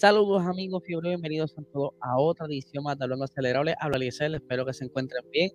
Saludos 0.00 0.46
amigos, 0.46 0.84
fiebre, 0.86 1.08
bienvenidos 1.08 1.58
a 1.58 1.62
todos 1.72 1.90
a 2.00 2.20
otra 2.20 2.46
edición 2.46 2.84
más 2.84 2.96
de 2.96 3.02
Hablando 3.02 3.24
Acelerable. 3.24 3.74
Habla 3.80 3.98
Liesel, 3.98 4.36
espero 4.36 4.64
que 4.64 4.72
se 4.72 4.84
encuentren 4.84 5.28
bien. 5.32 5.50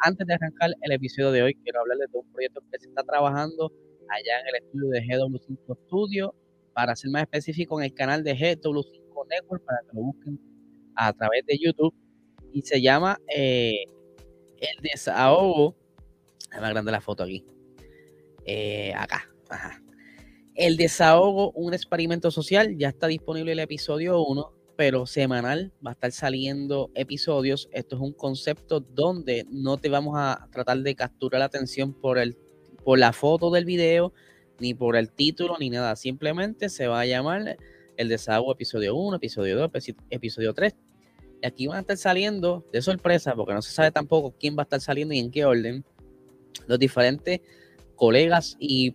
Antes 0.00 0.26
de 0.26 0.34
arrancar 0.34 0.70
el 0.80 0.90
episodio 0.90 1.30
de 1.30 1.44
hoy, 1.44 1.54
quiero 1.62 1.78
hablarles 1.78 2.10
de 2.10 2.18
un 2.18 2.32
proyecto 2.32 2.60
que 2.72 2.80
se 2.80 2.88
está 2.88 3.04
trabajando 3.04 3.70
allá 4.08 4.40
en 4.40 4.48
el 4.48 4.54
estudio 4.64 4.88
de 4.88 5.00
GW5 5.00 5.78
Studio, 5.86 6.34
para 6.72 6.96
ser 6.96 7.12
más 7.12 7.22
específico 7.22 7.78
en 7.78 7.84
el 7.84 7.94
canal 7.94 8.24
de 8.24 8.34
GW5 8.34 9.28
Network, 9.30 9.64
para 9.64 9.78
que 9.82 9.96
lo 9.96 10.02
busquen 10.02 10.40
a 10.96 11.12
través 11.12 11.46
de 11.46 11.56
YouTube. 11.56 11.94
Y 12.52 12.62
se 12.62 12.82
llama 12.82 13.20
eh, 13.32 13.84
El 14.56 14.82
Desahogo. 14.82 15.76
Es 16.52 16.60
más 16.60 16.70
grande 16.70 16.90
la 16.90 17.00
foto 17.00 17.22
aquí. 17.22 17.46
Eh, 18.44 18.92
acá. 18.96 19.32
Ajá. 19.48 19.83
El 20.54 20.76
desahogo, 20.76 21.50
un 21.52 21.74
experimento 21.74 22.30
social, 22.30 22.78
ya 22.78 22.90
está 22.90 23.08
disponible 23.08 23.50
el 23.50 23.58
episodio 23.58 24.22
1, 24.24 24.52
pero 24.76 25.04
semanal 25.04 25.72
va 25.84 25.90
a 25.90 25.94
estar 25.94 26.12
saliendo 26.12 26.92
episodios. 26.94 27.68
Esto 27.72 27.96
es 27.96 28.02
un 28.02 28.12
concepto 28.12 28.78
donde 28.78 29.46
no 29.50 29.78
te 29.78 29.88
vamos 29.88 30.14
a 30.16 30.48
tratar 30.52 30.78
de 30.78 30.94
capturar 30.94 31.40
la 31.40 31.46
atención 31.46 31.92
por, 31.92 32.18
el, 32.18 32.36
por 32.84 33.00
la 33.00 33.12
foto 33.12 33.50
del 33.50 33.64
video, 33.64 34.12
ni 34.60 34.74
por 34.74 34.94
el 34.94 35.10
título, 35.10 35.56
ni 35.58 35.70
nada. 35.70 35.96
Simplemente 35.96 36.68
se 36.68 36.86
va 36.86 37.00
a 37.00 37.06
llamar 37.06 37.56
el 37.96 38.08
desahogo 38.08 38.52
episodio 38.52 38.94
1, 38.94 39.16
episodio 39.16 39.58
2, 39.58 39.70
episodio 40.10 40.54
3. 40.54 40.72
Y 41.42 41.46
aquí 41.48 41.66
van 41.66 41.78
a 41.78 41.80
estar 41.80 41.96
saliendo 41.96 42.64
de 42.72 42.80
sorpresa, 42.80 43.34
porque 43.34 43.54
no 43.54 43.62
se 43.62 43.72
sabe 43.72 43.90
tampoco 43.90 44.36
quién 44.38 44.56
va 44.56 44.62
a 44.62 44.64
estar 44.64 44.80
saliendo 44.80 45.14
y 45.14 45.18
en 45.18 45.32
qué 45.32 45.44
orden, 45.44 45.84
los 46.68 46.78
diferentes 46.78 47.40
colegas 47.96 48.56
y 48.60 48.94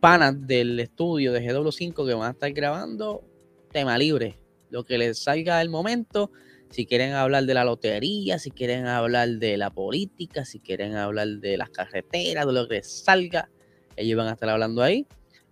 panas 0.00 0.46
del 0.46 0.78
estudio 0.80 1.32
de 1.32 1.40
GW5 1.40 2.06
que 2.06 2.14
van 2.14 2.28
a 2.28 2.32
estar 2.32 2.52
grabando 2.52 3.24
tema 3.72 3.98
libre, 3.98 4.38
lo 4.70 4.84
que 4.84 4.98
les 4.98 5.18
salga 5.18 5.58
del 5.58 5.68
momento. 5.68 6.30
Si 6.70 6.86
quieren 6.86 7.12
hablar 7.12 7.44
de 7.44 7.54
la 7.54 7.64
lotería, 7.64 8.38
si 8.38 8.50
quieren 8.50 8.86
hablar 8.86 9.28
de 9.28 9.56
la 9.56 9.70
política, 9.70 10.44
si 10.44 10.60
quieren 10.60 10.96
hablar 10.96 11.28
de 11.28 11.56
las 11.56 11.70
carreteras, 11.70 12.46
de 12.46 12.52
lo 12.52 12.66
que 12.68 12.74
les 12.76 13.04
salga, 13.04 13.48
ellos 13.96 14.16
van 14.16 14.28
a 14.28 14.32
estar 14.32 14.48
hablando 14.48 14.82
ahí. 14.82 15.06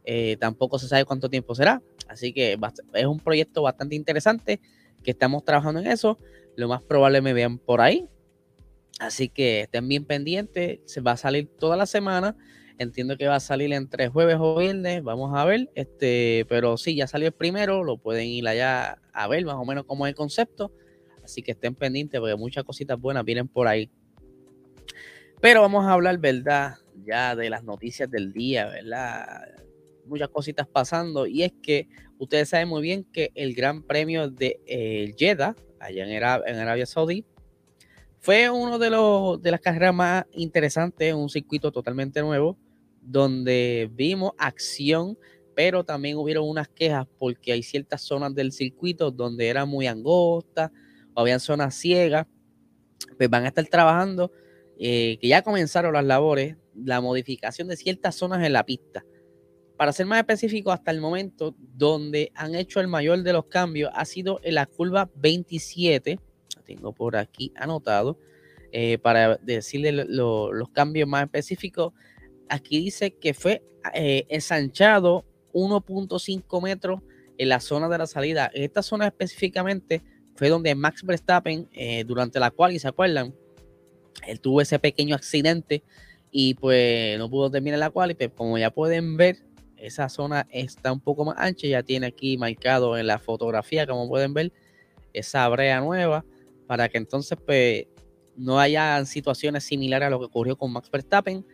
Eh, 0.05 0.37
tampoco 0.39 0.79
se 0.79 0.89
sabe 0.89 1.05
cuánto 1.05 1.31
tiempo 1.31 1.55
será, 1.55 1.83
así 2.09 2.33
que 2.33 2.59
es 2.95 3.07
un 3.07 3.21
proyecto 3.21 3.63
bastante 3.63 3.95
interesante 3.95 4.61
que 5.03 5.13
estamos 5.13 5.45
trabajando 5.45 5.81
en 5.81 5.87
eso. 5.87 6.19
Lo 6.57 6.69
más 6.69 6.83
probable 6.83 7.21
me 7.21 7.33
vean 7.33 7.59
por 7.59 7.81
ahí. 7.81 8.09
Así 8.99 9.29
que 9.29 9.63
estén 9.63 9.89
bien 9.89 10.05
pendientes, 10.05 10.81
se 10.85 11.01
va 11.01 11.13
a 11.13 11.17
salir 11.17 11.49
toda 11.59 11.77
la 11.77 11.87
semana. 11.87 12.37
Entiendo 12.79 13.17
que 13.17 13.29
va 13.29 13.37
a 13.37 13.41
salir 13.41 13.73
entre 13.73 14.09
jueves 14.09 14.37
o 14.41 14.59
viernes, 14.59 15.03
vamos 15.03 15.33
a 15.35 15.45
ver. 15.45 15.71
Este, 15.75 16.45
pero 16.49 16.77
sí, 16.77 16.97
ya 16.97 17.07
salió 17.07 17.29
el 17.29 17.35
primero, 17.35 17.85
lo 17.85 17.99
pueden 17.99 18.27
ir 18.27 18.49
allá 18.49 19.01
a 19.13 19.29
ver 19.29 19.45
más 19.45 19.55
o 19.55 19.65
menos 19.65 19.85
cómo 19.85 20.07
es 20.07 20.11
el 20.11 20.17
concepto. 20.17 20.73
Así 21.23 21.43
que 21.43 21.53
estén 21.53 21.75
pendientes 21.75 22.21
porque 22.21 22.35
muchas 22.35 22.65
cositas 22.65 23.01
buenas 23.01 23.25
vienen 23.25 23.47
por 23.47 23.69
ahí. 23.69 23.91
Pero 25.41 25.61
vamos 25.61 25.87
a 25.87 25.93
hablar, 25.93 26.19
¿verdad? 26.19 26.75
Ya 27.05 27.37
de 27.37 27.49
las 27.49 27.63
noticias 27.63 28.11
del 28.11 28.33
día, 28.33 28.67
¿verdad? 28.67 29.27
Muchas 30.07 30.29
cositas 30.29 30.67
pasando. 30.67 31.27
Y 31.27 31.45
es 31.45 31.53
que 31.63 31.89
ustedes 32.19 32.49
saben 32.49 32.69
muy 32.69 32.83
bien 32.83 33.05
que 33.05 33.31
el 33.35 33.55
Gran 33.55 33.83
Premio 33.83 34.29
de 34.29 34.61
eh, 34.67 35.15
Jeddah, 35.17 35.55
allá 35.79 36.05
en, 36.05 36.11
en 36.11 36.61
Arabia 36.61 36.87
Saudí, 36.87 37.25
fue 38.25 38.49
uno 38.49 38.79
de, 38.79 38.89
los, 38.89 39.43
de 39.43 39.51
las 39.51 39.61
carreras 39.61 39.95
más 39.95 40.25
interesantes, 40.33 41.13
un 41.13 41.29
circuito 41.29 41.71
totalmente 41.71 42.23
nuevo 42.23 42.57
donde 43.03 43.91
vimos 43.93 44.33
acción, 44.39 45.19
pero 45.55 45.85
también 45.85 46.17
hubieron 46.17 46.49
unas 46.49 46.69
quejas 46.69 47.07
porque 47.19 47.53
hay 47.53 47.63
ciertas 47.63 48.01
zonas 48.01 48.35
del 48.35 48.53
circuito 48.53 49.11
donde 49.11 49.49
era 49.49 49.67
muy 49.67 49.87
angosta 49.89 50.73
o 51.13 51.21
habían 51.21 51.39
zonas 51.39 51.75
ciegas, 51.75 52.27
pues 53.19 53.29
van 53.29 53.45
a 53.45 53.49
estar 53.49 53.67
trabajando, 53.67 54.33
eh, 54.79 55.19
que 55.21 55.29
ya 55.29 55.43
comenzaron 55.43 55.93
las 55.93 56.07
labores, 56.07 56.57
la 56.75 57.03
modificación 57.03 57.69
de 57.69 57.77
ciertas 57.77 58.15
zonas 58.15 58.43
en 58.43 58.55
la 58.55 58.65
pista. 58.65 59.05
Para 59.77 59.93
ser 59.93 60.07
más 60.07 60.21
específico, 60.21 60.73
hasta 60.73 60.93
el 60.93 61.03
momento 61.03 61.55
donde 61.59 62.33
han 62.35 62.55
hecho 62.55 62.81
el 62.81 62.89
mayor 62.89 63.23
de 63.23 63.35
los 63.35 63.45
cambios 63.49 63.91
ha 63.95 64.07
sido 64.07 64.41
en 64.45 64.55
la 64.55 64.65
curva 64.65 65.11
27, 65.17 66.13
lo 66.17 66.34
tengo 66.65 66.93
por 66.93 67.17
aquí 67.17 67.53
anotado, 67.57 68.19
eh, 68.73 68.99
para 68.99 69.37
decirle 69.37 69.93
los 69.93 70.69
cambios 70.71 71.09
más 71.09 71.25
específicos 71.25 71.93
aquí 72.49 72.79
dice 72.79 73.13
que 73.13 73.35
fue 73.35 73.63
eh, 73.95 74.27
ensanchado 74.29 75.25
1.5 75.53 76.63
metros 76.63 77.01
en 77.39 77.49
la 77.49 77.61
zona 77.61 77.89
de 77.89 77.99
la 77.99 78.07
salida. 78.07 78.51
Esta 78.55 78.83
zona 78.83 79.07
específicamente 79.07 80.03
fue 80.35 80.49
donde 80.49 80.75
Max 80.75 81.03
Verstappen, 81.05 81.69
eh, 81.73 82.05
durante 82.05 82.41
la 82.41 82.51
cual, 82.51 82.79
se 82.79 82.89
acuerdan, 82.89 83.35
él 84.27 84.41
tuvo 84.41 84.61
ese 84.61 84.79
pequeño 84.79 85.15
accidente 85.15 85.83
y 86.31 86.55
pues 86.55 87.19
no 87.19 87.31
pudo 87.31 87.51
terminar 87.51 87.79
la 87.79 87.91
cual. 87.91 88.13
Y 88.13 88.15
pues, 88.15 88.31
como 88.35 88.59
ya 88.59 88.71
pueden 88.71 89.17
ver, 89.17 89.39
esa 89.77 90.09
zona 90.09 90.47
está 90.51 90.93
un 90.93 91.01
poco 91.01 91.25
más 91.25 91.37
ancha. 91.39 91.67
Ya 91.67 91.83
tiene 91.83 92.07
aquí 92.07 92.37
marcado 92.39 92.97
en 92.97 93.07
la 93.07 93.19
fotografía, 93.19 93.87
como 93.87 94.09
pueden 94.09 94.35
ver, 94.35 94.53
esa 95.13 95.49
brea 95.49 95.81
nueva 95.81 96.25
para 96.67 96.89
que 96.89 96.99
entonces 96.99 97.39
pues 97.45 97.87
no 98.37 98.59
haya 98.59 99.05
situaciones 99.05 99.65
similares 99.65 100.07
a 100.07 100.11
lo 100.11 100.19
que 100.19 100.27
ocurrió 100.27 100.57
con 100.57 100.73
Max 100.73 100.91
Verstappen 100.91 101.45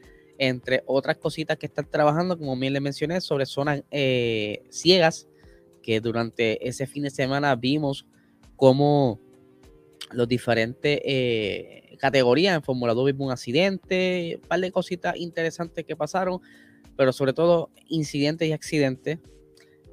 entre 0.40 0.82
otras 0.86 1.18
cositas 1.18 1.58
que 1.58 1.66
están 1.66 1.86
trabajando, 1.90 2.38
como 2.38 2.56
bien 2.56 2.72
les 2.72 2.80
mencioné, 2.80 3.20
sobre 3.20 3.44
zonas 3.44 3.82
eh, 3.90 4.62
ciegas, 4.70 5.28
que 5.82 6.00
durante 6.00 6.66
ese 6.66 6.86
fin 6.86 7.02
de 7.02 7.10
semana 7.10 7.54
vimos 7.56 8.06
cómo 8.56 9.20
los 10.12 10.26
diferentes 10.26 10.98
eh, 11.04 11.94
categorías 11.98 12.56
en 12.56 12.62
Fórmula 12.62 12.94
2 12.94 13.06
vimos 13.06 13.26
un 13.26 13.32
accidente, 13.32 14.38
un 14.40 14.48
par 14.48 14.60
de 14.60 14.72
cositas 14.72 15.14
interesantes 15.18 15.84
que 15.84 15.94
pasaron, 15.94 16.40
pero 16.96 17.12
sobre 17.12 17.34
todo 17.34 17.68
incidentes 17.88 18.48
y 18.48 18.52
accidentes. 18.52 19.18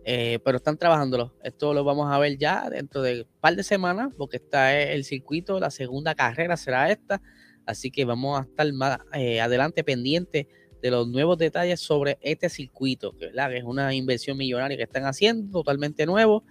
Eh, 0.09 0.39
pero 0.45 0.55
están 0.55 0.77
trabajándolo. 0.77 1.33
Esto 1.43 1.73
lo 1.73 1.83
vamos 1.83 2.09
a 2.09 2.17
ver 2.17 2.37
ya 2.37 2.69
dentro 2.69 3.01
de 3.01 3.23
un 3.23 3.27
par 3.41 3.57
de 3.57 3.63
semanas, 3.63 4.13
porque 4.17 4.37
está 4.37 4.81
el 4.81 5.03
circuito, 5.03 5.59
la 5.59 5.69
segunda 5.69 6.15
carrera 6.15 6.55
será 6.55 6.89
esta. 6.89 7.21
Así 7.65 7.91
que 7.91 8.05
vamos 8.05 8.39
a 8.39 8.43
estar 8.43 8.71
más 8.71 8.99
eh, 9.11 9.41
adelante 9.41 9.83
pendiente 9.83 10.47
de 10.81 10.91
los 10.91 11.09
nuevos 11.09 11.37
detalles 11.37 11.81
sobre 11.81 12.17
este 12.21 12.47
circuito, 12.47 13.17
que, 13.17 13.31
es 13.35 13.63
una 13.65 13.93
inversión 13.93 14.37
millonaria 14.37 14.77
que 14.77 14.83
están 14.83 15.03
haciendo, 15.03 15.59
totalmente 15.59 16.05
nuevo, 16.05 16.45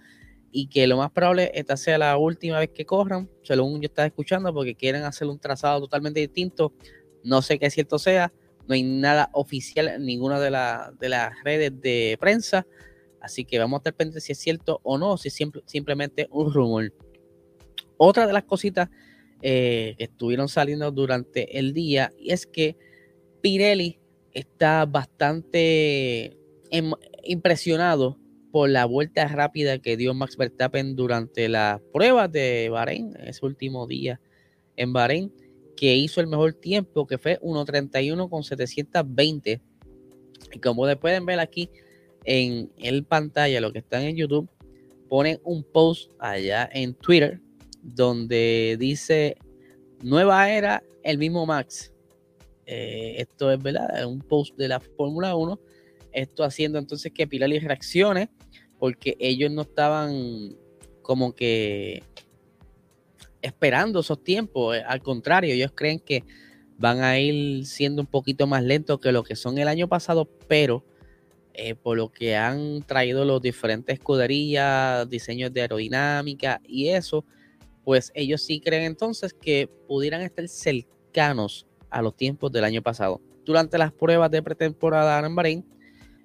y 0.51 0.67
que 0.67 0.85
lo 0.85 0.97
más 0.97 1.09
probable 1.09 1.49
esta 1.55 1.77
sea 1.77 1.97
la 1.97 2.15
última 2.15 2.59
vez 2.59 2.69
que 2.69 2.85
corran, 2.85 3.27
según 3.41 3.81
yo 3.81 3.87
estaba 3.87 4.05
escuchando, 4.05 4.53
porque 4.53 4.75
quieren 4.75 5.01
hacer 5.01 5.27
un 5.27 5.39
trazado 5.39 5.79
totalmente 5.79 6.19
distinto. 6.19 6.73
No 7.23 7.41
sé 7.41 7.57
qué 7.57 7.71
cierto 7.71 7.97
sea, 7.97 8.31
no 8.67 8.75
hay 8.75 8.83
nada 8.83 9.31
oficial 9.33 9.87
en 9.87 10.05
ninguna 10.05 10.39
de, 10.39 10.51
de 10.99 11.09
las 11.09 11.43
redes 11.43 11.71
de 11.81 12.17
prensa, 12.19 12.67
así 13.21 13.45
que 13.45 13.59
vamos 13.59 13.77
a 13.77 13.79
estar 13.79 13.93
pendientes 13.93 14.23
si 14.23 14.31
es 14.31 14.39
cierto 14.39 14.79
o 14.83 14.97
no, 14.97 15.17
si 15.17 15.29
es 15.29 15.39
simplemente 15.65 16.27
un 16.31 16.53
rumor. 16.53 16.93
Otra 17.97 18.27
de 18.27 18.33
las 18.33 18.43
cositas 18.43 18.89
eh, 19.41 19.95
que 19.97 20.05
estuvieron 20.05 20.49
saliendo 20.49 20.91
durante 20.91 21.59
el 21.59 21.73
día 21.73 22.11
es 22.19 22.45
que 22.45 22.75
Pirelli 23.41 23.99
está 24.33 24.85
bastante 24.85 26.37
em, 26.71 26.91
impresionado 27.23 28.17
por 28.51 28.69
la 28.69 28.85
vuelta 28.85 29.27
rápida 29.27 29.79
que 29.79 29.97
dio 29.97 30.13
Max 30.13 30.37
Verstappen 30.37 30.95
durante 30.95 31.49
las 31.49 31.81
pruebas 31.93 32.31
de 32.31 32.69
Bahrein, 32.69 33.15
ese 33.23 33.45
último 33.45 33.87
día 33.87 34.19
en 34.75 34.93
Bahrein, 34.93 35.31
que 35.75 35.95
hizo 35.95 36.21
el 36.21 36.27
mejor 36.27 36.53
tiempo, 36.53 37.05
que 37.05 37.17
fue 37.17 37.39
1.31 37.41 38.29
con 38.29 38.43
720. 38.43 39.61
Y 40.53 40.59
como 40.59 40.87
pueden 40.97 41.25
ver 41.25 41.39
aquí 41.39 41.69
en 42.27 42.69
el 42.77 43.05
pantalla, 43.05 43.61
lo 43.61 43.71
que 43.71 43.79
están 43.79 44.03
en 44.03 44.17
YouTube, 44.17 44.49
ponen 45.07 45.39
un 45.45 45.63
post 45.63 46.11
allá 46.19 46.69
en 46.73 46.93
Twitter 46.93 47.39
donde 47.81 48.75
dice 48.77 49.37
nueva 50.03 50.51
era, 50.51 50.83
el 51.03 51.17
mismo 51.17 51.45
Max. 51.45 51.93
Eh, 52.65 53.15
esto 53.19 53.49
es 53.49 53.63
verdad, 53.63 54.05
un 54.05 54.19
post 54.19 54.57
de 54.57 54.67
la 54.67 54.81
Fórmula 54.81 55.35
1. 55.35 55.57
Esto 56.11 56.43
haciendo 56.43 56.77
entonces 56.79 57.13
que 57.13 57.27
Pirelli 57.27 57.59
reaccione, 57.59 58.29
porque 58.77 59.15
ellos 59.19 59.49
no 59.49 59.61
estaban 59.61 60.53
como 61.01 61.33
que 61.33 62.03
esperando 63.41 64.01
esos 64.01 64.21
tiempos. 64.21 64.75
Eh, 64.75 64.83
al 64.85 65.01
contrario, 65.01 65.53
ellos 65.53 65.71
creen 65.73 66.01
que 66.01 66.25
van 66.77 67.01
a 67.01 67.17
ir 67.19 67.65
siendo 67.65 68.01
un 68.01 68.07
poquito 68.07 68.47
más 68.47 68.63
lentos 68.63 68.99
que 68.99 69.13
lo 69.13 69.23
que 69.23 69.37
son 69.37 69.57
el 69.57 69.69
año 69.69 69.87
pasado, 69.87 70.29
pero 70.49 70.83
eh, 71.59 71.73
por 71.73 71.97
lo 71.97 72.11
que 72.11 72.35
han 72.35 72.83
traído 72.83 73.25
los 73.25 73.41
diferentes 73.41 73.95
escuderías, 73.95 75.09
diseños 75.09 75.51
de 75.51 75.61
aerodinámica 75.61 76.61
y 76.63 76.89
eso, 76.89 77.25
pues 77.83 78.11
ellos 78.13 78.43
sí 78.43 78.59
creen 78.59 78.83
entonces 78.83 79.33
que 79.33 79.67
pudieran 79.87 80.21
estar 80.21 80.47
cercanos 80.47 81.65
a 81.89 82.03
los 82.03 82.15
tiempos 82.15 82.51
del 82.51 82.63
año 82.63 82.83
pasado. 82.83 83.19
Durante 83.43 83.79
las 83.79 83.91
pruebas 83.91 84.29
de 84.29 84.43
pretemporada 84.43 85.25
en 85.25 85.35
Bahrein, 85.35 85.65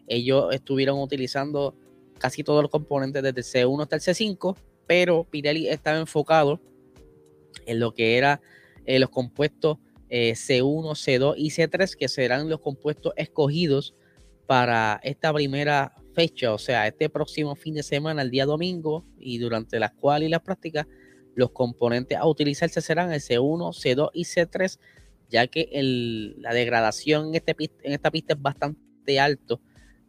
ellos 0.06 0.54
estuvieron 0.54 0.98
utilizando 1.00 1.74
casi 2.18 2.44
todos 2.44 2.60
los 2.60 2.70
componentes 2.70 3.22
desde 3.22 3.40
el 3.62 3.66
C1 3.66 3.82
hasta 3.84 3.96
el 3.96 4.02
C5, 4.02 4.54
pero 4.86 5.24
Pirelli 5.24 5.66
estaba 5.66 5.98
enfocado 5.98 6.60
en 7.64 7.80
lo 7.80 7.94
que 7.94 8.18
era 8.18 8.42
eh, 8.84 8.98
los 8.98 9.08
compuestos 9.08 9.78
eh, 10.10 10.32
C1, 10.32 10.90
C2 10.90 11.34
y 11.38 11.48
C3, 11.48 11.96
que 11.96 12.08
serán 12.08 12.50
los 12.50 12.60
compuestos 12.60 13.14
escogidos 13.16 13.94
para 14.52 15.00
esta 15.02 15.32
primera 15.32 15.94
fecha, 16.12 16.52
o 16.52 16.58
sea, 16.58 16.86
este 16.86 17.08
próximo 17.08 17.54
fin 17.56 17.72
de 17.72 17.82
semana, 17.82 18.20
el 18.20 18.30
día 18.30 18.44
domingo, 18.44 19.02
y 19.18 19.38
durante 19.38 19.80
las 19.80 19.92
cuales 19.92 20.26
y 20.26 20.30
las 20.30 20.42
prácticas, 20.42 20.86
los 21.34 21.52
componentes 21.52 22.18
a 22.18 22.26
utilizarse 22.26 22.82
serán 22.82 23.10
el 23.14 23.22
C1, 23.22 23.72
C2 23.72 24.10
y 24.12 24.24
C3, 24.24 24.78
ya 25.30 25.46
que 25.46 25.70
la 26.36 26.52
degradación 26.52 27.28
en, 27.28 27.36
este, 27.36 27.56
esta 27.82 28.10
pista 28.10 28.34
es 28.34 28.42
bastante 28.42 29.18
alto 29.18 29.62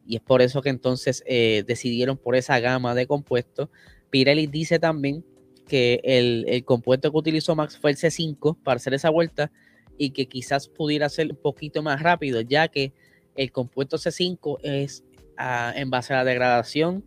y 0.06 0.18
es 0.18 0.22
por 0.22 0.42
eso 0.42 0.62
que 0.62 0.72
entonces 0.72 1.24
eh, 1.26 1.64
decidieron 1.66 2.18
por 2.18 2.36
esa 2.36 2.60
gama 2.60 2.96
de 2.96 3.08
compuestos. 3.08 3.70
Pirelli 4.10 4.48
dice 4.48 4.78
también 4.78 5.24
que 5.70 6.02
el, 6.04 6.66
compuesto 6.66 7.10
que 7.14 7.18
utilizó 7.18 7.56
Max 7.56 7.78
fue 7.78 7.92
el 7.92 7.96
C5 7.96 8.58
para 8.62 8.76
hacer 8.76 8.94
esa 8.94 9.10
vuelta 9.10 9.54
y 9.98 10.10
que 10.10 10.28
quizás 10.28 10.68
pudiera 10.68 11.08
ser 11.08 11.32
un 11.32 11.38
poquito 11.38 11.82
más 11.82 12.02
rápido, 12.02 12.42
ya 12.42 12.68
que 12.68 12.92
el 13.36 13.52
compuesto 13.52 13.98
C5 13.98 14.60
es 14.64 15.04
ah, 15.38 15.74
en 15.76 15.90
base 15.90 16.14
a 16.14 16.18
la 16.18 16.24
degradación 16.24 17.06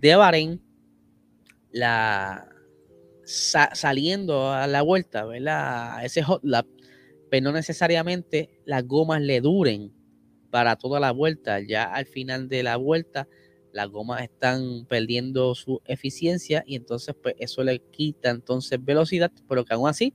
de 0.00 0.16
Bahrein, 0.16 0.60
la, 1.72 2.48
saliendo 3.24 4.52
a 4.52 4.66
la 4.66 4.82
vuelta, 4.82 5.24
¿verdad? 5.24 5.96
A 5.96 6.04
ese 6.04 6.22
hot 6.22 6.42
lap, 6.44 6.66
pero 7.30 7.44
no 7.44 7.52
necesariamente 7.52 8.50
las 8.64 8.86
gomas 8.86 9.20
le 9.22 9.40
duren 9.40 9.92
para 10.50 10.76
toda 10.76 11.00
la 11.00 11.10
vuelta. 11.10 11.60
Ya 11.60 11.84
al 11.84 12.06
final 12.06 12.48
de 12.48 12.62
la 12.62 12.76
vuelta, 12.76 13.26
las 13.72 13.88
gomas 13.88 14.22
están 14.22 14.86
perdiendo 14.86 15.54
su 15.54 15.80
eficiencia 15.84 16.62
y 16.66 16.76
entonces 16.76 17.14
pues 17.20 17.34
eso 17.38 17.64
le 17.64 17.80
quita 17.80 18.30
entonces 18.30 18.82
velocidad, 18.84 19.32
pero 19.48 19.64
que 19.64 19.74
aún 19.74 19.88
así, 19.88 20.14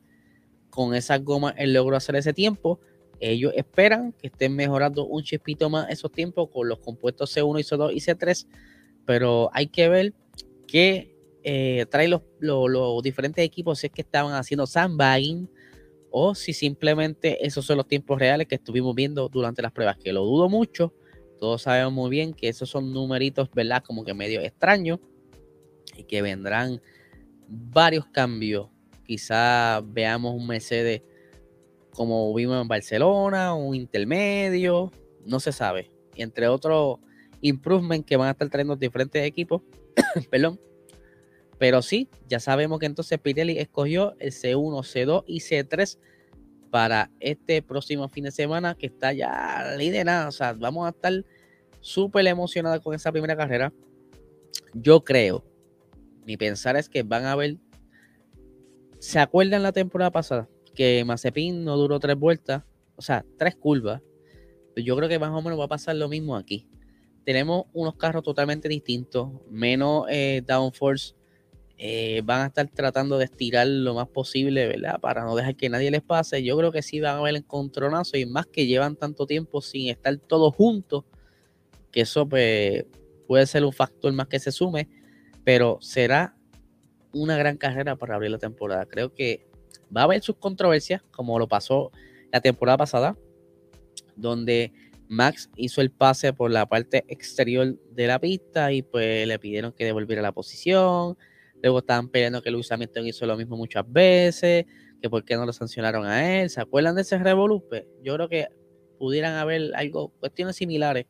con 0.69 0.95
esas 0.95 1.23
gomas 1.23 1.55
él 1.57 1.73
logró 1.73 1.97
hacer 1.97 2.15
ese 2.15 2.31
tiempo. 2.33 2.79
Ellos 3.19 3.53
esperan 3.55 4.13
que 4.13 4.27
estén 4.27 4.55
mejorando 4.55 5.05
un 5.05 5.23
chispito 5.23 5.69
más 5.69 5.89
esos 5.89 6.11
tiempos 6.11 6.49
con 6.51 6.69
los 6.69 6.79
compuestos 6.79 7.35
C1, 7.35 7.59
C2 7.63 7.93
y 7.93 7.99
C3, 7.99 8.47
pero 9.05 9.49
hay 9.53 9.67
que 9.67 9.89
ver 9.89 10.13
que 10.67 11.15
eh, 11.43 11.85
trae 11.89 12.07
los, 12.07 12.21
los, 12.39 13.01
diferentes 13.01 13.43
equipos 13.43 13.79
si 13.79 13.87
es 13.87 13.93
que 13.93 14.01
estaban 14.01 14.33
haciendo 14.33 14.67
sandbagging 14.67 15.49
o 16.11 16.35
si 16.35 16.53
simplemente 16.53 17.45
esos 17.45 17.65
son 17.65 17.77
los 17.77 17.87
tiempos 17.87 18.19
reales 18.19 18.47
que 18.47 18.55
estuvimos 18.55 18.95
viendo 18.95 19.29
durante 19.29 19.61
las 19.61 19.71
pruebas, 19.71 19.97
que 19.97 20.13
lo 20.13 20.23
dudo 20.23 20.49
mucho. 20.49 20.93
Todos 21.39 21.63
sabemos 21.63 21.93
muy 21.93 22.09
bien 22.09 22.33
que 22.33 22.49
esos 22.49 22.69
son 22.69 22.91
numeritos, 22.91 23.49
¿verdad? 23.53 23.83
Como 23.83 24.03
que 24.03 24.13
medio 24.13 24.41
extraños 24.41 24.99
y 25.95 26.03
que 26.03 26.21
vendrán 26.21 26.81
varios 27.47 28.05
cambios. 28.07 28.67
Quizá 29.05 29.81
veamos 29.85 30.35
un 30.35 30.47
Mercedes 30.47 31.01
como 31.99 32.33
vimos 32.33 32.61
en 32.61 32.69
Barcelona, 32.69 33.53
un 33.53 33.75
intermedio, 33.75 34.89
no 35.25 35.41
se 35.41 35.51
sabe. 35.51 35.91
Entre 36.15 36.47
otros 36.47 36.99
improvements 37.41 38.07
que 38.07 38.15
van 38.15 38.29
a 38.29 38.31
estar 38.31 38.47
trayendo 38.47 38.77
diferentes 38.77 39.21
equipos, 39.21 39.63
perdón, 40.31 40.61
pero 41.57 41.81
sí, 41.81 42.07
ya 42.29 42.39
sabemos 42.39 42.79
que 42.79 42.85
entonces 42.85 43.19
Pirelli 43.19 43.59
escogió 43.59 44.15
el 44.19 44.31
C1, 44.31 44.79
C2 44.79 45.25
y 45.27 45.41
C3 45.41 45.99
para 46.71 47.11
este 47.19 47.61
próximo 47.61 48.07
fin 48.07 48.23
de 48.23 48.31
semana 48.31 48.75
que 48.75 48.85
está 48.85 49.11
ya 49.11 49.75
liderado. 49.77 50.29
O 50.29 50.31
sea, 50.31 50.53
vamos 50.53 50.87
a 50.87 50.91
estar 50.91 51.25
súper 51.81 52.25
emocionados 52.27 52.81
con 52.81 52.95
esa 52.95 53.11
primera 53.11 53.35
carrera. 53.35 53.73
Yo 54.73 55.03
creo, 55.03 55.43
mi 56.25 56.37
pensar 56.37 56.77
es 56.77 56.87
que 56.87 57.03
van 57.03 57.25
a 57.25 57.35
ver. 57.35 57.57
¿Se 58.99 59.19
acuerdan 59.19 59.63
la 59.63 59.73
temporada 59.73 60.11
pasada? 60.11 60.47
Que 60.79 61.03
Mazepin 61.03 61.65
no 61.65 61.75
duró 61.75 61.99
tres 61.99 62.15
vueltas, 62.15 62.63
o 62.95 63.01
sea, 63.01 63.25
tres 63.37 63.57
curvas. 63.57 64.01
Yo 64.77 64.95
creo 64.95 65.09
que 65.09 65.19
más 65.19 65.31
o 65.31 65.41
menos 65.41 65.59
va 65.59 65.65
a 65.65 65.67
pasar 65.67 65.97
lo 65.97 66.07
mismo 66.07 66.37
aquí. 66.37 66.69
Tenemos 67.25 67.65
unos 67.73 67.95
carros 67.97 68.23
totalmente 68.23 68.69
distintos, 68.69 69.29
menos 69.49 70.05
eh, 70.09 70.41
downforce 70.47 71.15
eh, 71.77 72.21
van 72.23 72.43
a 72.43 72.45
estar 72.45 72.65
tratando 72.69 73.17
de 73.17 73.25
estirar 73.25 73.67
lo 73.67 73.93
más 73.93 74.07
posible, 74.07 74.67
¿verdad? 74.67 75.01
Para 75.01 75.25
no 75.25 75.35
dejar 75.35 75.57
que 75.57 75.67
nadie 75.67 75.91
les 75.91 76.01
pase. 76.01 76.43
Yo 76.43 76.57
creo 76.57 76.71
que 76.71 76.81
sí 76.81 77.01
van 77.01 77.15
a 77.15 77.17
haber 77.17 77.35
encontronazos 77.35 78.15
y 78.15 78.25
más 78.25 78.45
que 78.45 78.65
llevan 78.65 78.95
tanto 78.95 79.25
tiempo 79.25 79.61
sin 79.61 79.89
estar 79.89 80.15
todos 80.15 80.55
juntos, 80.55 81.03
que 81.91 82.01
eso 82.01 82.25
pues, 82.27 82.85
puede 83.27 83.45
ser 83.47 83.65
un 83.65 83.73
factor 83.73 84.13
más 84.13 84.27
que 84.27 84.39
se 84.39 84.53
sume, 84.53 84.87
pero 85.43 85.77
será 85.81 86.37
una 87.11 87.37
gran 87.37 87.57
carrera 87.57 87.97
para 87.97 88.15
abrir 88.15 88.31
la 88.31 88.37
temporada. 88.37 88.85
Creo 88.85 89.13
que 89.13 89.48
va 89.95 90.01
a 90.01 90.03
haber 90.05 90.21
sus 90.21 90.35
controversias, 90.37 91.01
como 91.11 91.39
lo 91.39 91.47
pasó 91.47 91.91
la 92.31 92.41
temporada 92.41 92.77
pasada, 92.77 93.17
donde 94.15 94.71
Max 95.07 95.49
hizo 95.55 95.81
el 95.81 95.91
pase 95.91 96.33
por 96.33 96.51
la 96.51 96.67
parte 96.67 97.03
exterior 97.07 97.75
de 97.91 98.07
la 98.07 98.19
pista 98.19 98.71
y 98.71 98.81
pues 98.81 99.27
le 99.27 99.39
pidieron 99.39 99.71
que 99.71 99.85
devolviera 99.85 100.21
la 100.21 100.31
posición 100.31 101.17
Luego 101.61 101.79
estaban 101.79 102.09
peleando 102.09 102.41
que 102.41 102.51
Luis 102.51 102.71
Hamilton 102.71 103.07
hizo 103.07 103.25
lo 103.25 103.35
mismo 103.35 103.57
muchas 103.57 103.83
veces, 103.91 104.65
que 105.01 105.09
por 105.09 105.25
qué 105.25 105.35
no 105.35 105.45
lo 105.45 105.53
sancionaron 105.53 106.05
a 106.05 106.41
él. 106.41 106.49
¿Se 106.49 106.61
acuerdan 106.61 106.95
de 106.95 107.01
ese 107.01 107.17
revolupe? 107.17 107.87
Yo 108.01 108.15
creo 108.15 108.29
que 108.29 108.47
pudieran 108.97 109.35
haber 109.35 109.75
algo, 109.75 110.09
cuestiones 110.19 110.55
similares, 110.55 111.05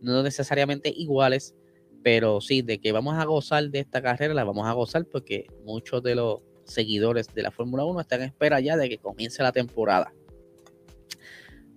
no 0.00 0.22
necesariamente 0.22 0.92
iguales, 0.94 1.54
pero 2.02 2.40
sí, 2.40 2.62
de 2.62 2.80
que 2.80 2.92
vamos 2.92 3.14
a 3.14 3.24
gozar 3.24 3.70
de 3.70 3.80
esta 3.80 4.02
carrera, 4.02 4.34
la 4.34 4.44
vamos 4.44 4.66
a 4.66 4.72
gozar 4.72 5.06
porque 5.06 5.46
muchos 5.64 6.02
de 6.02 6.16
los 6.16 6.40
seguidores 6.64 7.28
de 7.34 7.42
la 7.42 7.50
Fórmula 7.50 7.84
1 7.84 8.00
están 8.00 8.22
en 8.22 8.28
espera 8.28 8.60
ya 8.60 8.76
de 8.76 8.88
que 8.88 8.98
comience 8.98 9.42
la 9.42 9.52
temporada. 9.52 10.12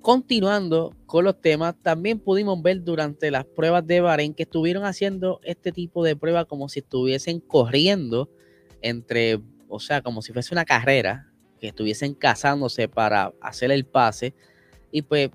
Continuando 0.01 0.96
con 1.06 1.25
los 1.25 1.41
temas, 1.41 1.75
también 1.82 2.20
pudimos 2.20 2.62
ver 2.62 2.84
durante 2.84 3.29
las 3.29 3.46
pruebas 3.46 3.86
de 3.86 4.00
Bahrein 4.00 4.34
que 4.34 4.44
estuvieron 4.44 4.86
haciendo 4.86 5.41
este 5.44 5.72
tipo 5.72 6.03
de 6.03 6.15
pruebas 6.15 6.46
como 6.46 6.70
si 6.70 6.79
estuviesen 6.79 7.41
corriendo 7.41 8.29
entre, 8.82 9.41
o 9.67 9.79
sea, 9.79 10.01
como 10.01 10.22
si 10.22 10.32
fuese 10.32 10.53
una 10.53 10.63
carrera, 10.63 11.29
que 11.60 11.67
estuviesen 11.67 12.13
casándose 12.13 12.88
para 12.88 13.34
hacer 13.41 13.72
el 13.72 13.86
pase. 13.86 14.34
Y 14.91 15.01
pues 15.01 15.29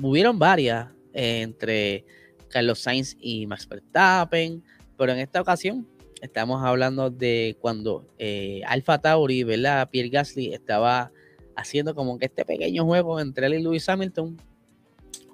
hubieron 0.00 0.38
varias 0.38 0.90
eh, 1.12 1.42
entre 1.42 2.04
Carlos 2.48 2.78
Sainz 2.80 3.16
y 3.18 3.46
Max 3.46 3.68
Verstappen, 3.68 4.62
pero 4.96 5.12
en 5.12 5.18
esta 5.18 5.40
ocasión 5.40 5.88
estamos 6.24 6.64
hablando 6.64 7.10
de 7.10 7.56
cuando 7.60 8.06
eh, 8.18 8.62
Alfa 8.66 8.98
Tauri, 8.98 9.44
¿verdad? 9.44 9.90
Pierre 9.90 10.08
Gasly 10.08 10.54
estaba 10.54 11.12
haciendo 11.54 11.94
como 11.94 12.18
que 12.18 12.26
este 12.26 12.46
pequeño 12.46 12.84
juego 12.84 13.20
entre 13.20 13.46
él 13.46 13.54
y 13.54 13.62
Lewis 13.62 13.88
Hamilton. 13.88 14.36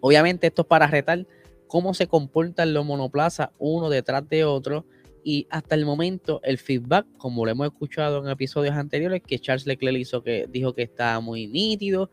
Obviamente 0.00 0.48
esto 0.48 0.62
es 0.62 0.68
para 0.68 0.88
retar 0.88 1.26
cómo 1.68 1.94
se 1.94 2.08
comportan 2.08 2.74
los 2.74 2.84
monoplazas 2.84 3.50
uno 3.58 3.88
detrás 3.88 4.28
de 4.28 4.44
otro 4.44 4.84
y 5.22 5.46
hasta 5.50 5.76
el 5.76 5.86
momento 5.86 6.40
el 6.42 6.58
feedback, 6.58 7.06
como 7.18 7.44
lo 7.44 7.52
hemos 7.52 7.68
escuchado 7.68 8.24
en 8.24 8.28
episodios 8.28 8.74
anteriores, 8.74 9.22
que 9.24 9.38
Charles 9.38 9.66
Leclerc 9.66 9.96
hizo 9.96 10.24
que 10.24 10.46
dijo 10.50 10.74
que 10.74 10.82
estaba 10.82 11.20
muy 11.20 11.46
nítido, 11.46 12.10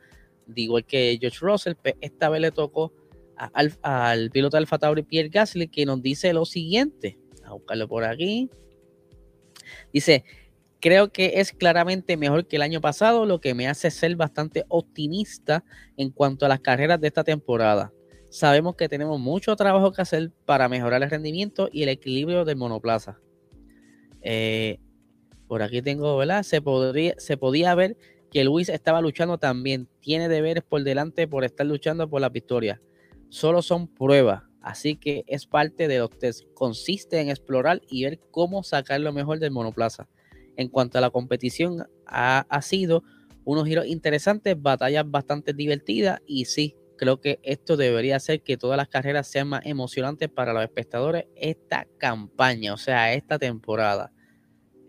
igual 0.55 0.86
que 0.86 1.17
George 1.19 1.39
Russell, 1.41 1.74
pues, 1.81 1.96
esta 2.01 2.29
vez 2.29 2.41
le 2.41 2.51
tocó 2.51 2.93
al, 3.38 3.74
al 3.81 4.29
piloto 4.29 4.57
Alfa 4.57 4.77
Tauri 4.77 5.01
Pierre 5.01 5.29
Gasly 5.29 5.67
que 5.67 5.86
nos 5.86 6.01
dice 6.01 6.31
lo 6.34 6.46
siguiente, 6.46 7.17
a 7.43 7.53
buscarlo 7.53 7.88
por 7.88 8.03
aquí. 8.03 8.51
Dice, 9.94 10.24
Creo 10.79 11.12
que 11.12 11.34
es 11.36 11.53
claramente 11.53 12.17
mejor 12.17 12.46
que 12.46 12.58
el 12.58 12.62
año 12.62 12.82
pasado, 12.82 13.25
lo 13.25 13.41
que 13.41 13.56
me 13.56 13.67
hace 13.67 13.89
ser 13.89 14.15
bastante 14.15 14.63
optimista 14.67 15.63
en 15.96 16.12
cuanto 16.12 16.46
a 16.46 16.50
las 16.50 16.60
carreras 16.60 17.01
de 17.01 17.08
esta 17.08 17.24
temporada. 17.24 17.91
Sabemos 18.29 18.75
que 18.75 18.88
tenemos 18.88 19.20
mucho 19.20 19.56
trabajo 19.56 19.91
que 19.91 20.01
hacer 20.01 20.32
para 20.46 20.70
mejorar 20.70 21.01
el 21.01 21.10
rendimiento 21.10 21.70
y 21.72 21.84
el 21.84 21.89
equilibrio 21.89 22.46
del 22.46 22.58
monoplaza. 22.58 23.20
Eh, 24.22 24.79
por 25.48 25.63
aquí 25.63 25.82
tengo, 25.82 26.15
¿verdad? 26.17 26.44
Se, 26.44 26.62
podría, 26.62 27.15
se 27.17 27.38
podía 27.38 27.74
ver 27.74 27.98
que 28.29 28.44
Luis 28.44 28.70
estaba 28.70 29.01
luchando 29.01 29.39
también. 29.39 29.88
Tiene 30.01 30.29
deberes 30.29 30.63
por 30.63 30.84
delante 30.84 31.27
por 31.27 31.44
estar 31.44 31.65
luchando 31.65 32.08
por 32.08 32.22
la 32.22 32.29
victoria. 32.29 32.82
Solo 33.29 33.63
son 33.63 33.88
pruebas, 33.88 34.44
así 34.70 34.96
que 34.96 35.24
es 35.28 35.46
parte 35.46 35.88
de 35.88 36.00
los 36.00 36.10
test. 36.10 36.44
Consiste 36.54 37.20
en 37.20 37.30
explorar 37.30 37.82
y 37.90 38.04
ver 38.04 38.20
cómo 38.32 38.64
sacar 38.64 39.00
lo 39.02 39.14
mejor 39.14 39.40
del 39.40 39.52
monoplaza 39.52 40.08
en 40.58 40.68
cuanto 40.70 40.98
a 40.98 41.02
la 41.02 41.12
competición 41.12 41.88
ha, 42.06 42.62
sido 42.62 43.04
unos 43.46 43.66
giros 43.66 43.86
interesantes, 43.86 44.62
batallas 44.62 45.10
bastante 45.10 45.54
divertidas 45.54 46.20
y 46.26 46.46
sí, 46.46 46.76
creo 46.98 47.22
que 47.22 47.40
esto 47.44 47.78
debería 47.78 48.18
hacer 48.18 48.42
que 48.42 48.58
todas 48.58 48.76
las 48.76 48.90
carreras 48.90 49.28
sean 49.28 49.48
más 49.48 49.66
emocionantes 49.66 50.30
para 50.30 50.52
los 50.52 50.64
espectadores 50.64 51.26
esta 51.36 51.88
campaña, 51.98 52.74
o 52.74 52.78
sea, 52.78 53.14
esta 53.14 53.40
temporada. 53.40 54.12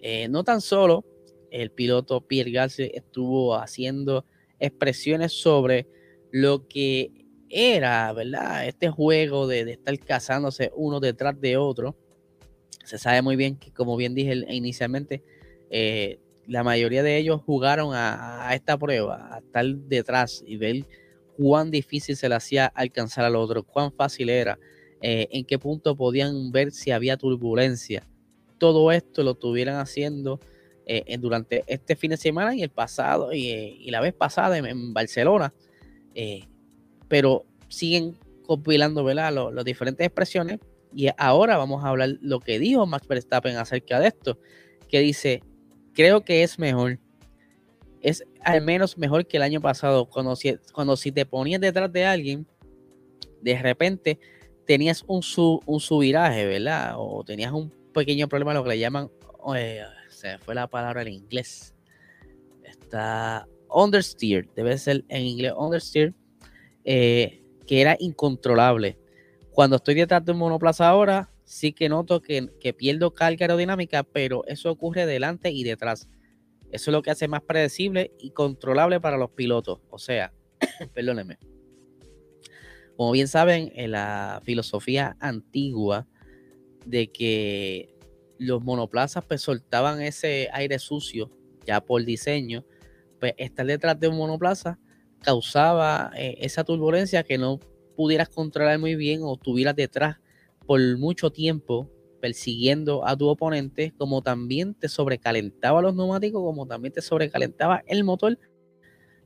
Eh, 0.00 0.28
no 0.28 0.42
tan 0.42 0.60
solo 0.60 1.04
el 1.50 1.70
piloto 1.70 2.26
Pierre 2.26 2.50
Gasly 2.50 2.90
estuvo 2.94 3.54
haciendo 3.54 4.24
expresiones 4.58 5.32
sobre 5.32 5.86
lo 6.32 6.66
que 6.66 7.17
era, 7.50 8.12
¿verdad? 8.12 8.66
Este 8.66 8.88
juego 8.88 9.46
de, 9.46 9.72
estar 9.72 9.98
casándose 10.00 10.70
uno 10.74 11.00
detrás 11.00 11.40
de 11.40 11.56
otro 11.56 11.96
se 12.88 12.98
sabe 12.98 13.20
muy 13.20 13.36
bien 13.36 13.56
que, 13.56 13.70
como 13.70 13.96
bien 13.96 14.14
dije 14.14 14.34
inicialmente, 14.48 15.22
eh, 15.68 16.18
la 16.46 16.64
mayoría 16.64 17.02
de 17.02 17.18
ellos 17.18 17.42
jugaron 17.44 17.90
a, 17.92 18.50
esta 18.54 18.78
prueba, 18.78 19.34
a 19.34 19.38
estar 19.40 19.66
detrás 19.66 20.42
y 20.46 20.56
ver 20.56 20.86
cuán 21.36 21.70
difícil 21.70 22.16
se 22.16 22.30
le 22.30 22.34
hacía 22.34 22.66
alcanzar 22.66 23.26
al 23.26 23.36
otro, 23.36 23.62
cuán 23.62 23.92
fácil 23.92 24.30
era, 24.30 24.58
eh, 25.02 25.28
en 25.30 25.44
qué 25.44 25.58
punto 25.58 25.96
podían 25.96 26.50
ver 26.50 26.72
si 26.72 26.90
había 26.90 27.18
turbulencia. 27.18 28.06
Todo 28.56 28.90
esto 28.90 29.22
lo 29.22 29.32
estuvieran 29.32 29.76
haciendo 29.76 30.40
eh, 30.86 31.14
durante 31.18 31.64
este 31.66 31.94
fin 31.94 32.12
de 32.12 32.16
semana 32.16 32.54
y 32.54 32.62
el 32.62 32.70
pasado 32.70 33.34
y, 33.34 33.90
la 33.90 34.00
vez 34.00 34.14
pasada 34.14 34.56
en, 34.56 34.94
Barcelona. 34.94 35.52
Pero 37.08 37.44
siguen 37.68 38.16
compilando 38.46 39.02
las 39.12 39.64
diferentes 39.64 40.06
expresiones. 40.06 40.58
Y 40.94 41.08
ahora 41.18 41.58
vamos 41.58 41.84
a 41.84 41.88
hablar 41.88 42.16
lo 42.20 42.40
que 42.40 42.58
dijo 42.58 42.86
Max 42.86 43.06
Verstappen 43.06 43.56
acerca 43.56 44.00
de 44.00 44.08
esto, 44.08 44.38
que 44.88 45.00
dice, 45.00 45.42
creo 45.92 46.24
que 46.24 46.42
es 46.42 46.58
mejor, 46.58 46.98
es 48.00 48.24
al 48.42 48.62
menos 48.62 48.96
mejor 48.96 49.26
que 49.26 49.36
el 49.36 49.42
año 49.42 49.60
pasado, 49.60 50.06
cuando 50.06 50.34
si, 50.34 50.56
cuando 50.72 50.96
si 50.96 51.12
te 51.12 51.26
ponías 51.26 51.60
detrás 51.60 51.92
de 51.92 52.06
alguien, 52.06 52.46
de 53.42 53.60
repente 53.60 54.18
tenías 54.66 55.04
un, 55.06 55.20
un 55.66 55.80
subiraje, 55.80 56.46
¿verdad? 56.46 56.94
O 56.96 57.22
tenías 57.24 57.52
un 57.52 57.70
pequeño 57.92 58.28
problema, 58.28 58.54
lo 58.54 58.62
que 58.62 58.70
le 58.70 58.78
llaman, 58.78 59.10
se 60.08 60.38
fue 60.38 60.54
la 60.54 60.66
palabra 60.68 61.02
en 61.02 61.08
inglés, 61.08 61.74
está 62.64 63.46
understeer, 63.70 64.48
debe 64.54 64.78
ser 64.78 65.04
en 65.08 65.22
inglés 65.22 65.52
understeer, 65.56 66.14
eh, 66.90 67.42
que 67.66 67.82
era 67.82 67.98
incontrolable. 68.00 68.98
Cuando 69.50 69.76
estoy 69.76 69.94
detrás 69.94 70.24
de 70.24 70.32
un 70.32 70.38
monoplaza 70.38 70.88
ahora, 70.88 71.30
sí 71.44 71.74
que 71.74 71.90
noto 71.90 72.22
que, 72.22 72.48
pierdo 72.78 73.12
carga 73.12 73.44
aerodinámica, 73.44 74.04
pero 74.04 74.42
eso 74.46 74.70
ocurre 74.70 75.04
delante 75.04 75.50
y 75.50 75.64
detrás. 75.64 76.08
Eso 76.72 76.90
es 76.90 76.92
lo 76.92 77.02
que 77.02 77.10
hace 77.10 77.28
más 77.28 77.42
predecible 77.42 78.12
y 78.18 78.30
controlable 78.30 79.00
para 79.00 79.18
los 79.18 79.32
pilotos. 79.32 79.80
O 79.90 79.98
sea, 79.98 80.32
perdónenme. 80.94 81.38
Como 82.96 83.12
bien 83.12 83.28
saben, 83.28 83.70
en 83.74 83.90
la 83.90 84.40
filosofía 84.44 85.14
antigua 85.20 86.06
de 86.86 87.12
que 87.12 87.98
los 88.38 88.62
monoplazas 88.62 89.26
pues 89.26 89.42
soltaban 89.42 90.00
ese 90.00 90.48
aire 90.54 90.78
sucio 90.78 91.30
ya 91.66 91.82
por 91.82 92.02
diseño, 92.06 92.64
pues 93.20 93.34
estar 93.36 93.66
detrás 93.66 94.00
de 94.00 94.08
un 94.08 94.16
monoplaza 94.16 94.78
causaba 95.22 96.10
eh, 96.16 96.36
esa 96.40 96.64
turbulencia 96.64 97.22
que 97.22 97.38
no 97.38 97.60
pudieras 97.96 98.28
controlar 98.28 98.78
muy 98.78 98.94
bien 98.94 99.20
o 99.22 99.34
estuvieras 99.34 99.74
detrás 99.76 100.18
por 100.66 100.80
mucho 100.98 101.30
tiempo 101.30 101.90
persiguiendo 102.20 103.06
a 103.06 103.16
tu 103.16 103.28
oponente, 103.28 103.94
como 103.96 104.22
también 104.22 104.74
te 104.74 104.88
sobrecalentaba 104.88 105.82
los 105.82 105.94
neumáticos, 105.94 106.42
como 106.42 106.66
también 106.66 106.92
te 106.92 107.00
sobrecalentaba 107.00 107.82
el 107.86 108.04
motor, 108.04 108.38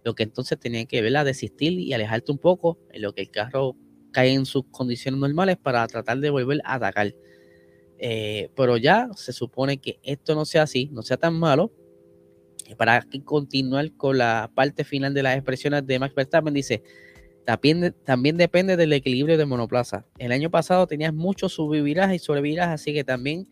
lo 0.05 0.15
que 0.15 0.23
entonces 0.23 0.59
tenía 0.59 0.85
que 0.85 1.03
ver 1.03 1.17
a 1.17 1.25
desistir 1.25 1.73
y 1.73 1.93
alejarte 1.93 2.33
un 2.33 2.39
poco 2.39 2.79
en 2.91 3.03
lo 3.03 3.15
que 3.15 3.23
el 3.23 3.31
carro 3.31 3.77
cae 4.13 4.33
en 4.33 4.47
sus 4.47 4.65
condiciones 4.71 5.21
normales 5.21 5.57
para 5.57 5.87
tratar 5.87 6.19
de 6.19 6.31
volver 6.31 6.61
a 6.65 6.75
atacar. 6.75 7.15
Eh, 7.99 8.51
pero 8.57 8.77
ya 8.77 9.09
se 9.15 9.33
supone 9.33 9.79
que 9.79 10.01
esto 10.03 10.35
no 10.35 10.45
sea 10.45 10.63
así, 10.63 10.89
no 10.93 11.03
sea 11.03 11.17
tan 11.17 11.35
malo. 11.35 11.73
Para 12.77 13.07
continuar 13.25 13.93
con 13.93 14.19
la 14.19 14.51
parte 14.55 14.85
final 14.85 15.15
de 15.15 15.23
las 15.23 15.37
expresiones 15.37 15.87
de 15.87 15.99
Max 15.99 16.15
Verstappen, 16.15 16.55
dice, 16.55 16.83
también, 17.45 18.37
depende 18.37 18.77
del 18.77 18.93
equilibrio 18.93 19.37
de 19.37 19.47
monoplaza. 19.47 20.07
El 20.19 20.33
año 20.33 20.51
pasado 20.51 20.87
tenías 20.87 21.13
mucho 21.13 21.49
subviraje 21.49 22.15
y 22.15 22.19
sobreviraje, 22.19 22.73
así 22.73 22.95
que 22.95 23.05
también 23.05 23.49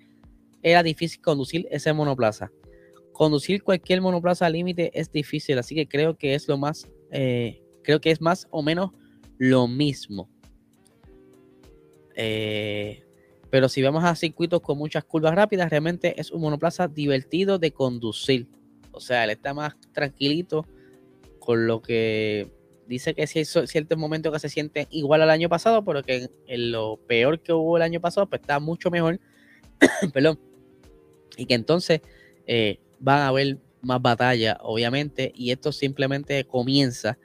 era 0.63 0.83
difícil 0.83 1.21
conducir 1.21 1.67
ese 1.71 1.93
monoplaza. 1.93 2.53
Conducir 3.13 3.63
cualquier 3.63 4.01
monoplaza 4.01 4.47
al 4.47 4.53
límite 4.53 4.91
es 4.95 5.11
difícil, 5.11 5.59
así 5.59 5.75
que 5.75 5.89
creo 5.89 6.17
que 6.17 6.35
es 6.35 6.47
lo 6.47 6.57
más, 6.57 6.89
eh, 7.11 7.63
creo 7.83 8.01
que 8.01 8.11
es 8.11 8.21
más 8.21 8.47
o 8.51 8.63
menos 8.63 8.93
lo 9.39 9.67
mismo. 9.67 10.29
Eh, 12.15 13.03
pero 13.51 13.69
si 13.69 13.83
vamos 13.83 14.05
a 14.05 14.15
circuitos 14.15 14.61
con 14.61 14.79
muchas 14.79 15.05
curvas 15.05 15.35
rápidas, 15.35 15.69
realmente 15.69 16.19
es 16.21 16.31
un 16.31 16.43
monoplaza 16.43 16.87
divertido 16.87 17.59
de 17.59 17.73
conducir. 17.73 18.47
O 18.93 19.01
sea, 19.01 19.25
él 19.25 19.31
está 19.31 19.55
más 19.55 19.75
tranquilito 19.93 20.67
con 21.39 21.67
lo 21.67 21.83
que 21.83 22.51
dice 22.91 23.15
que 23.15 23.27
sí 23.27 23.39
hay 23.39 23.45
ciertos 23.45 23.97
momentos 23.97 24.33
que 24.33 24.41
se 24.41 24.49
sienten 24.49 24.87
igual 24.91 25.23
al 25.23 25.31
año 25.31 25.49
pasado, 25.49 25.85
pero 25.85 26.03
que 26.03 26.29
en, 26.47 26.73
lo 26.73 26.97
peor 27.07 27.41
que 27.41 27.53
hubo 27.53 27.77
el 27.77 27.83
año 27.83 28.01
pasado, 28.01 28.29
pues 28.29 28.41
está 28.41 28.59
mucho 28.59 28.91
mejor. 28.91 29.21
Perdón. 30.13 30.41
Y 31.37 31.47
que 31.47 31.55
entonces 31.55 32.01
eh, 32.47 32.81
van 32.99 33.21
a 33.21 33.29
haber 33.29 33.59
más 33.81 34.03
batallas, 34.03 34.57
obviamente, 34.61 35.33
y 35.35 35.53
esto 35.53 35.71
simplemente 35.71 36.45
comienza. 36.45 37.17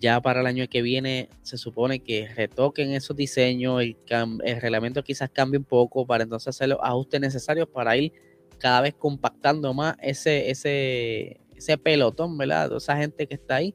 Ya 0.00 0.20
para 0.20 0.40
el 0.40 0.46
año 0.46 0.68
que 0.68 0.82
viene 0.82 1.28
se 1.42 1.58
supone 1.58 2.00
que 2.00 2.28
retoquen 2.28 2.92
esos 2.92 3.16
diseños, 3.16 3.82
el, 3.82 3.96
el 4.44 4.60
reglamento 4.60 5.02
quizás 5.02 5.30
cambie 5.30 5.58
un 5.58 5.64
poco 5.64 6.06
para 6.06 6.24
entonces 6.24 6.48
hacer 6.48 6.68
los 6.68 6.78
ajustes 6.82 7.20
necesarios 7.20 7.68
para 7.68 7.96
ir 7.96 8.12
cada 8.58 8.80
vez 8.80 8.94
compactando 8.94 9.72
más 9.74 9.96
ese, 10.02 10.50
ese, 10.50 11.40
ese 11.56 11.78
pelotón, 11.78 12.36
¿verdad? 12.36 12.76
esa 12.76 12.96
gente 12.96 13.26
que 13.26 13.34
está 13.34 13.56
ahí 13.56 13.74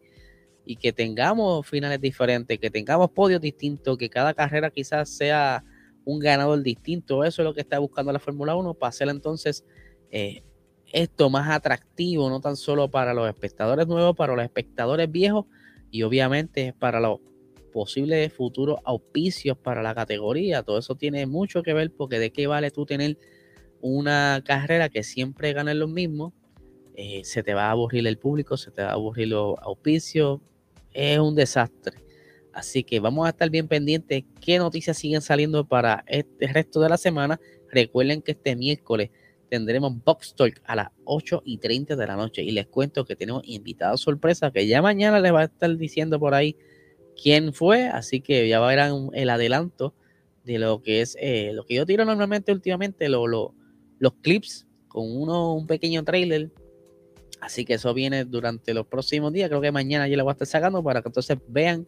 y 0.65 0.77
que 0.77 0.93
tengamos 0.93 1.67
finales 1.67 1.99
diferentes, 1.99 2.57
que 2.59 2.69
tengamos 2.69 3.11
podios 3.11 3.41
distintos, 3.41 3.97
que 3.97 4.09
cada 4.09 4.33
carrera 4.33 4.69
quizás 4.69 5.09
sea 5.09 5.63
un 6.05 6.19
ganador 6.19 6.61
distinto. 6.61 7.23
Eso 7.23 7.41
es 7.41 7.45
lo 7.45 7.53
que 7.53 7.61
está 7.61 7.79
buscando 7.79 8.11
la 8.11 8.19
Fórmula 8.19 8.55
1 8.55 8.73
para 8.75 8.89
hacer 8.89 9.09
entonces 9.09 9.65
eh, 10.11 10.43
esto 10.91 11.29
más 11.29 11.49
atractivo, 11.49 12.29
no 12.29 12.39
tan 12.39 12.55
solo 12.55 12.89
para 12.89 13.13
los 13.13 13.27
espectadores 13.27 13.87
nuevos, 13.87 14.15
para 14.15 14.35
los 14.35 14.43
espectadores 14.43 15.11
viejos 15.11 15.45
y 15.91 16.03
obviamente 16.03 16.73
para 16.73 16.99
los 16.99 17.19
posibles 17.71 18.31
futuros 18.31 18.79
auspicios 18.85 19.57
para 19.57 19.81
la 19.81 19.95
categoría. 19.95 20.63
Todo 20.63 20.77
eso 20.77 20.95
tiene 20.95 21.25
mucho 21.25 21.63
que 21.63 21.73
ver 21.73 21.91
porque 21.91 22.19
de 22.19 22.31
qué 22.31 22.47
vale 22.47 22.71
tú 22.71 22.85
tener 22.85 23.17
una 23.83 24.41
carrera 24.45 24.87
que 24.87 25.03
siempre 25.03 25.51
gana 25.51 25.73
los 25.73 25.89
mismos. 25.89 26.33
Eh, 26.95 27.21
se 27.25 27.43
te 27.43 27.53
va 27.53 27.65
a 27.65 27.71
aburrir 27.71 28.07
el 28.07 28.17
público, 28.17 28.55
se 28.55 28.71
te 28.71 28.81
va 28.81 28.89
a 28.89 28.93
aburrir 28.93 29.27
los 29.27 29.55
auspicios, 29.61 30.39
es 30.93 31.19
un 31.19 31.35
desastre. 31.35 31.97
Así 32.53 32.83
que 32.83 33.01
vamos 33.01 33.25
a 33.25 33.31
estar 33.31 33.49
bien 33.49 33.67
pendientes 33.67 34.23
qué 34.39 34.57
noticias 34.57 34.97
siguen 34.97 35.21
saliendo 35.21 35.67
para 35.67 36.05
este 36.07 36.47
resto 36.47 36.79
de 36.79 36.89
la 36.89 36.97
semana. 36.97 37.41
Recuerden 37.69 38.21
que 38.21 38.31
este 38.31 38.55
miércoles 38.55 39.09
tendremos 39.49 40.01
Box 40.03 40.33
Talk 40.35 40.61
a 40.63 40.75
las 40.77 40.87
8 41.03 41.41
y 41.43 41.57
30 41.57 41.97
de 41.97 42.07
la 42.07 42.15
noche. 42.15 42.41
Y 42.41 42.51
les 42.51 42.67
cuento 42.67 43.03
que 43.03 43.17
tenemos 43.17 43.41
invitados 43.45 43.99
sorpresa 43.99 44.51
que 44.51 44.65
ya 44.65 44.81
mañana 44.81 45.19
les 45.19 45.33
va 45.33 45.41
a 45.41 45.45
estar 45.45 45.75
diciendo 45.75 46.19
por 46.19 46.35
ahí 46.35 46.55
quién 47.21 47.53
fue. 47.53 47.87
Así 47.87 48.21
que 48.21 48.47
ya 48.47 48.61
verán 48.61 49.09
el 49.13 49.29
adelanto 49.29 49.93
de 50.45 50.59
lo 50.59 50.81
que 50.81 51.01
es 51.01 51.17
eh, 51.19 51.51
lo 51.53 51.65
que 51.65 51.75
yo 51.75 51.85
tiro 51.85 52.05
normalmente 52.05 52.53
últimamente, 52.53 53.09
los 54.03 54.13
clips 54.21 54.67
con 54.89 55.05
uno, 55.09 55.53
un 55.53 55.65
pequeño 55.65 56.03
trailer 56.03 56.51
Así 57.43 57.65
que 57.65 57.73
eso 57.73 57.93
viene 57.93 58.23
durante 58.23 58.73
los 58.73 58.87
próximos 58.87 59.33
días. 59.33 59.49
Creo 59.49 59.59
que 59.59 59.71
mañana 59.71 60.07
yo 60.07 60.15
le 60.15 60.23
voy 60.23 60.29
a 60.29 60.33
estar 60.33 60.47
sacando 60.47 60.81
para 60.81 61.01
que 61.01 61.09
entonces 61.09 61.37
vean 61.49 61.85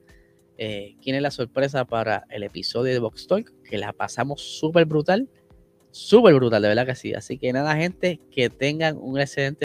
eh, 0.57 0.97
quién 1.01 1.15
es 1.15 1.21
la 1.21 1.31
sorpresa 1.31 1.85
para 1.85 2.25
el 2.29 2.43
episodio 2.43 2.91
de 2.91 2.99
Box 2.99 3.25
Talk, 3.25 3.53
que 3.63 3.77
la 3.77 3.93
pasamos 3.93 4.41
súper 4.41 4.85
brutal. 4.85 5.29
Súper 5.91 6.35
brutal, 6.35 6.61
de 6.61 6.67
verdad 6.67 6.85
que 6.85 6.95
sí. 6.95 7.13
Así 7.13 7.37
que 7.37 7.53
nada, 7.53 7.73
gente, 7.77 8.19
que 8.31 8.49
tengan 8.49 8.97
un 8.97 9.17
excelente 9.17 9.53